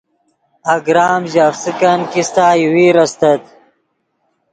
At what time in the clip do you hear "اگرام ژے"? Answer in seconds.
0.73-1.41